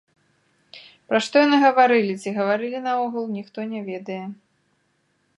[1.09, 4.21] Пра што яны гаварылі, ці гаварылі наогул, ніхто не ведае.